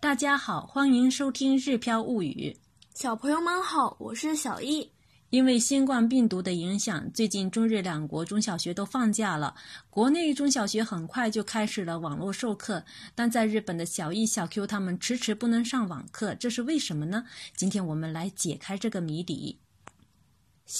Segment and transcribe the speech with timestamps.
[0.00, 2.56] 大家好，欢迎收听《日飘物语》。
[3.00, 4.90] 小朋友们好，我是小易。
[5.30, 9.54] 因为新冠病毒的影响，最近中日两国中小学都放假了。
[9.88, 12.84] 国内中小学很快就开始了网络授课，
[13.14, 17.24] 但在日本的小易、小 Q 他们迟迟不能上网课，这是为什么呢？
[17.56, 19.58] 今天我们来解开这个谜底。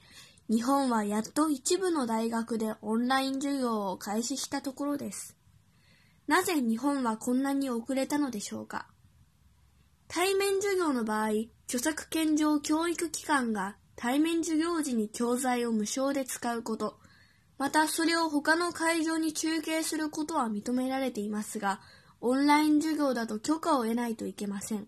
[0.50, 5.34] 日本はやっと一部の大学でオンライン授業を開始したところです。
[6.26, 8.86] なぜ日本はこんなに遅れたのでしょうか
[10.08, 11.28] 対面授業の場合、
[11.64, 16.98] 著作権上教育機関が対面授業時に教材を無償で使うこと、
[17.56, 21.80] またそれを他の会場に中継することは認められていますが、
[22.20, 24.86] オンライン授業だと許可を得ないといけません。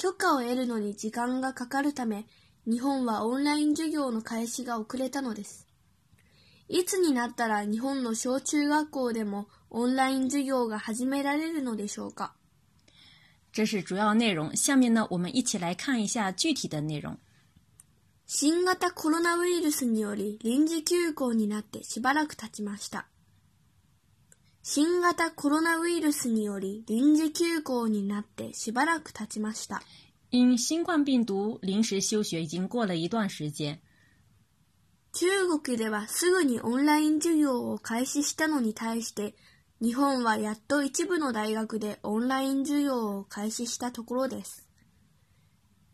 [0.00, 2.24] 許可を得るのに時間がかかるため、
[2.66, 5.66] 日本はオンライン授業の開始が遅れたのです。
[6.70, 12.32] いつになったら日本の小中学校でもオンライン授業が始められるのでしょうか
[13.52, 14.50] 这是主要内容。
[14.56, 17.18] 下面呢，我们一起来看一下具体的内容。
[18.26, 23.09] 新型コロナウイルスにより臨時休校になってしばらく経ちました。
[24.62, 29.80] 新型コロナウイルスにより臨時休校になってしばらく経ちました。
[30.32, 33.80] 因新冠病毒休学已经过了一段时间。
[35.14, 35.26] 中
[35.58, 39.34] 国ではすぐにオンライン授業を開始したのに対して、
[39.80, 44.68] 日本はやっと一部の大学でオンライン授業を開始したところです。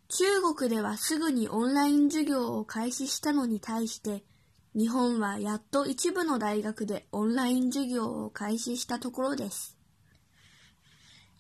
[0.09, 4.25] 中国ではすぐにオンライン授業を開始したのに対して、
[4.77, 9.74] 日本はやっと一部の大学でオンライン授業を開始したところです。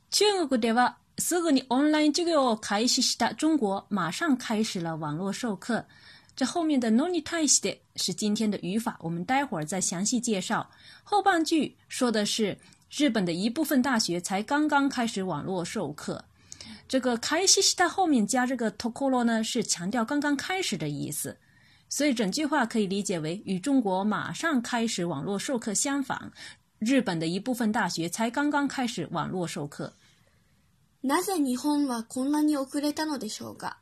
[0.08, 5.84] 中国ではすぐにオンライン授業を開始した中国马上開始了网络授课。
[6.34, 10.66] 这后面的 “no” に対して是今天的语法，我们待会儿再详细介绍。
[11.04, 12.58] 后半句说的是
[12.90, 16.24] 日本的一部分大学才刚刚开始网络授课。
[16.88, 21.36] 这个“开始”的后面加这个 “tokoro” 呢，是强调刚刚开始的意思。
[21.88, 26.32] 所以整句话可以理解为，与中国马上开始网络授课相反，
[26.78, 29.92] 日本的一部分大学才刚刚开始网络授课。
[31.02, 33.76] なぜ日本はこんなに遅れたのでしょうか？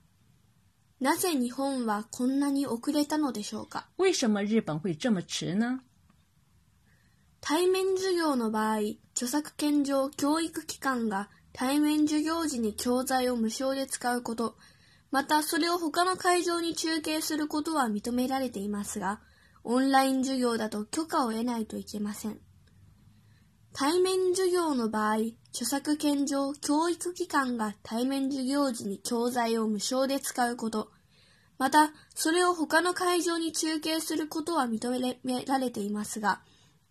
[1.00, 3.84] なぜ日本はこんなに遅れたのでしょうか？
[3.97, 5.81] 为什么日本会这么迟呢？
[7.41, 8.81] 対面授業の場合、
[9.14, 14.56] 著作権上教育機関が対面授業時に教材を無償で使うこと。
[15.14, 19.20] またそれを他の会場に中継することは認められていますが、
[19.62, 22.41] オンライン授業だと許可を得ないといけません。
[23.72, 25.19] 対面授業の場合、
[25.50, 30.91] 著作権上教育機関が対面授業時に教材を無償で使うこと、
[31.58, 34.91] また、それを他の会場に中継することは認
[35.22, 36.41] められていますが、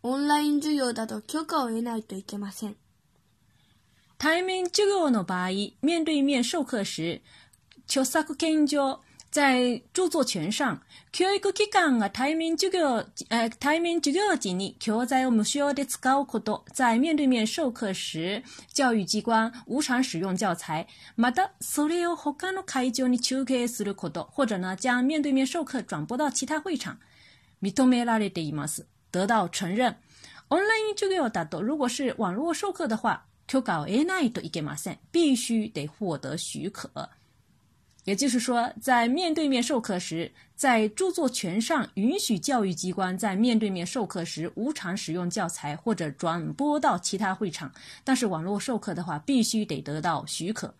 [0.01, 2.77] オンライン授業だと許可を得ないといけません。
[4.17, 5.49] 対面授業の場合、
[5.81, 7.21] 面对面授课时，
[7.87, 26.97] 著作権上、在著作权上，教育機関が対面授業、え対面授業時に教材を無償で使うこと、在面对面授课时，教育机关无偿使用教材，また、それを他の会場に継すること、或者呢，将面对面授课转播到其他会场，
[27.61, 28.87] 認められています。
[29.11, 29.95] 得到承认。
[30.49, 36.89] オンライン授業だと，如果是网络授课的话，教えるなえの一ゲマセ必须得获得许可。
[38.05, 47.71] 也就是说，在面对面授课时，在著作权上允许教育机关在面对面授课时无偿使用教材或者转播到其他会场，
[48.03, 50.73] 但是网络授课的话，必须得得到许可。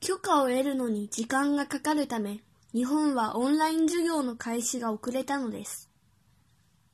[0.00, 2.40] 許可を得るのに時間がかかるため、
[2.72, 5.88] 日本はオンライン授業の開始が遅れたのです。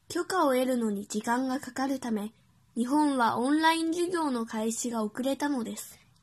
[0.08, 2.32] 許可を得るのに時間がかかるため、
[2.76, 5.99] 日本はオンライン授業の開始が遅れたのです。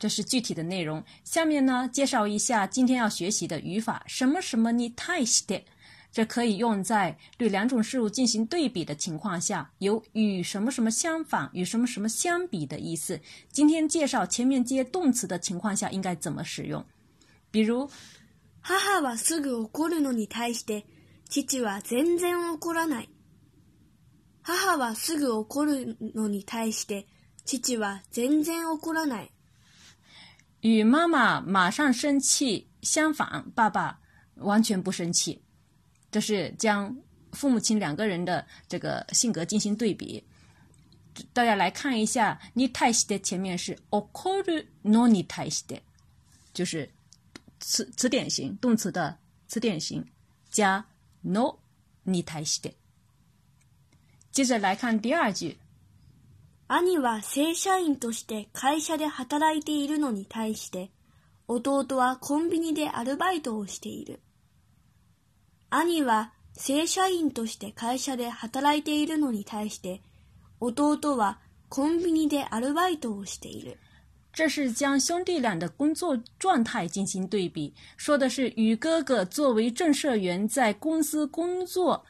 [0.00, 1.04] 这是具体的内容。
[1.24, 4.02] 下面呢，介绍一下今天要学习的语法。
[4.06, 5.62] 什么什么に対して，
[6.10, 13.20] 这可以用在对两种事物进行对比的情况下，有与什么什么相反、与什么什么相比的意思。
[13.52, 16.82] 今天介绍前面接动词的情况下应该怎么使用。
[17.50, 17.80] 比如，
[18.64, 20.82] 「母はすぐ怒るのに対して、
[21.28, 23.08] 父は全然怒らない。」
[24.40, 27.04] 母はすぐ怒るのに対して、
[27.44, 29.30] 父は全然怒らない。
[30.62, 33.98] 与妈妈马上生气相反，爸爸
[34.36, 35.40] 完全不生气。
[36.10, 36.94] 这是将
[37.32, 40.22] 父母亲两个人的这个性格进行对比。
[41.32, 45.80] 大家来看一下，nitai 的前面是 o k u r nonitai，
[46.52, 46.88] 就是
[47.60, 49.18] 词词典型动词的
[49.48, 50.04] 词典型
[50.50, 50.84] 加
[51.22, 51.56] no
[52.04, 52.70] nitai 的。
[54.30, 55.56] 接着来看第二句。
[56.72, 60.92] 兄は正社員として会社で働いているのに対して、
[61.48, 64.20] 弟はコンビニでアルバイトをしている。
[65.70, 70.00] 兄は正社員として会社で働いているのに対して、
[70.60, 73.76] 弟はコンビニでアルバイトをしている。
[74.32, 82.04] 这是将兄弟俩的工作状态进行对比，说的是与哥哥作为正社员在公司工作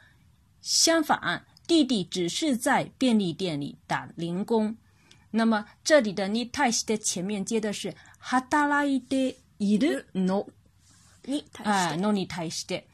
[0.61, 4.77] 相反，弟弟只是在便利店里打零工。
[5.31, 10.49] 那么这里的“に対して”前面接的是“ハダライデイルノ”，
[11.63, 12.87] 哎，ノに対して，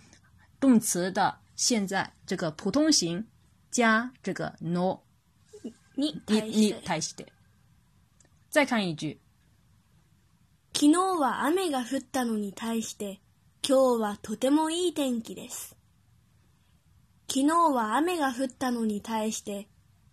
[0.61, 3.27] 动词的现在这个普通形
[3.71, 5.01] 加这个“ノ”，
[5.97, 7.25] に対して。
[8.51, 9.19] 再看一句。
[10.75, 13.19] 昨日は雨が降ったのに対して、
[13.67, 15.76] 今日はとてもいい天気です。
[17.29, 19.67] 昨日は雨が降ったのに対して、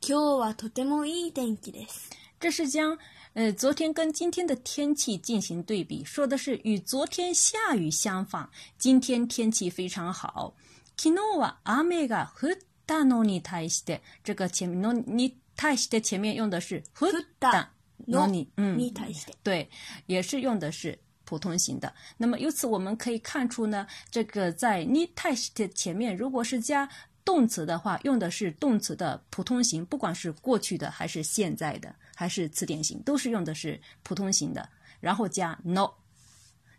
[0.05, 2.09] 今日はとてもいい天気です。
[2.39, 2.97] 这是将
[3.33, 8.49] 呃昨天跟今天的天气进行对比，说的是与昨天下雨相反，
[8.79, 10.55] 今天天气非常好。
[10.97, 12.57] 昨日は雨が降っ
[12.87, 17.69] たのに対して，这个前面のに対して前面用的是降った
[18.07, 19.69] のに，嗯，に対して，对，
[20.07, 20.97] 也是用的是
[21.33, 21.91] 普通型的。
[22.15, 26.87] 那么由此我们可以看出呢，这个在 n e e s t 前面，如果是加
[27.25, 34.69] 动词的话，用的是动词的普通型，不管是过去的还是现在的，还是词典型，都是用的是普通型的，
[34.99, 35.89] 然后加 no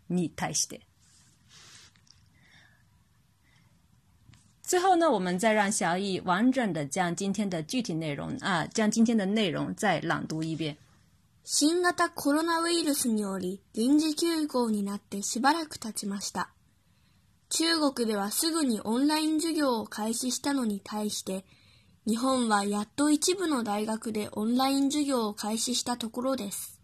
[0.09, 0.79] need t
[4.63, 10.77] 最后呢，我们再让小易完整的将今天的具体内容啊，将今天的内容再朗读一遍。
[11.47, 16.49] 新型コロナウイルスにより臨時休校になってしばらく経ちました。
[17.49, 21.45] 中国ではすぐにオンライン授業を開始したのに対して、
[22.07, 26.81] 日本はやっと一部の大学でオンライン授業を開始したところです。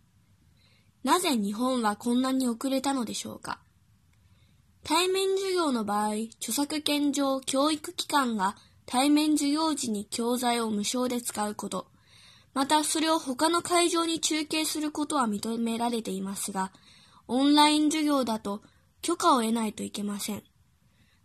[1.04, 3.60] なぜ日本はこんなに遅れたのでしょうか
[4.84, 8.56] 対面授業の場合、著作権上教育機関が
[8.86, 11.88] 対面授業時に教材を無償で使うこと、
[12.54, 16.72] またそれを他の会場に中継することは認められていますが、
[17.28, 18.62] オンライン授業だと
[19.02, 20.44] 許可を得ないといけません。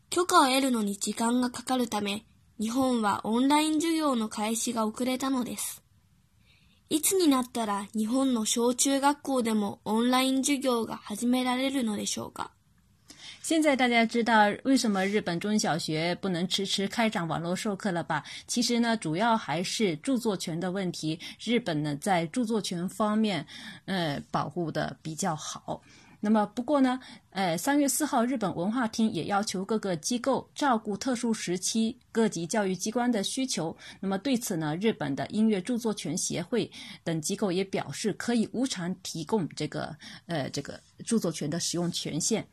[0.09, 2.25] 許可を得るのに時間がかかるため、
[2.61, 5.83] 日本はオンライン授業の開始が遅れたのです。
[6.89, 12.53] いつになったら日本の小中学校でもオンライン授業が始められるのでしょうか
[13.47, 18.21] 现在大家知道为什么日本中小学不能迟迟开展网络授课了吧？
[18.49, 21.17] 其实呢，主要还是著作权的问题。
[21.41, 23.47] 日本呢，在著作权方面，
[23.85, 25.81] 呃，保护的比较好。
[26.19, 26.99] 那么，不过呢，
[27.31, 33.77] 呃，三月四号，日本文化厅也要求各个机构照顾特殊时期各级教育机关的需求。
[34.01, 36.69] 那么，对此呢，日本的音乐著作权协会
[37.05, 39.95] 等机构也表示可以无偿提供这个
[40.27, 42.45] 呃这个著作权的使用权限。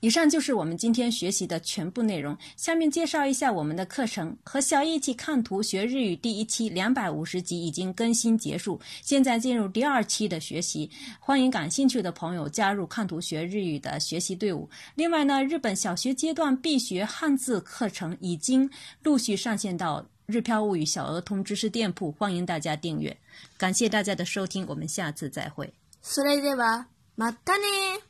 [0.00, 2.36] 以上就是我们今天学习的全部内容。
[2.56, 10.90] 下面介绍一下我们的课程，和小艺一起看图学日语第一期两百五十集已经更新结束，现在进入第二期的学习。
[11.20, 14.68] 欢迎感兴趣的朋友加入看图学日语的学习队伍。
[14.94, 18.68] 另外呢，日本小学阶段必学汉字课程已经
[19.02, 23.14] 陆续上线到日漂物语小儿童知识店铺，欢迎大家订阅。
[23.58, 25.70] 感谢大家的收听，我们下次再会。
[26.02, 26.86] それでは
[27.18, 28.09] またね。